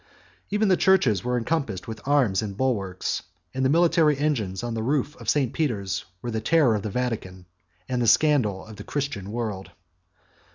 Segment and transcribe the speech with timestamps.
[0.49, 3.21] Even the churches were encompassed with arms and bulwarks,
[3.53, 5.53] and the military engines on the roof of St.
[5.53, 7.45] Peter's were the terror of the Vatican
[7.87, 9.69] and the scandal of the Christian world.